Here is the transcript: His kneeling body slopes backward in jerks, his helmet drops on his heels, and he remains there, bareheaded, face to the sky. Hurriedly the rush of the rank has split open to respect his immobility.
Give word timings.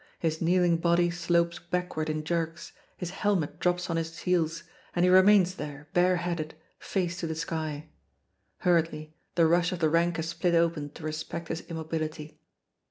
His 0.17 0.41
kneeling 0.41 0.77
body 0.77 1.11
slopes 1.11 1.59
backward 1.59 2.09
in 2.09 2.23
jerks, 2.23 2.73
his 2.97 3.11
helmet 3.11 3.59
drops 3.59 3.87
on 3.87 3.97
his 3.97 4.17
heels, 4.17 4.63
and 4.95 5.05
he 5.05 5.11
remains 5.11 5.53
there, 5.53 5.89
bareheaded, 5.93 6.55
face 6.79 7.19
to 7.19 7.27
the 7.27 7.35
sky. 7.35 7.87
Hurriedly 8.61 9.13
the 9.35 9.45
rush 9.45 9.71
of 9.71 9.77
the 9.77 9.89
rank 9.91 10.15
has 10.15 10.29
split 10.29 10.55
open 10.55 10.89
to 10.93 11.03
respect 11.03 11.49
his 11.49 11.61
immobility. 11.69 12.39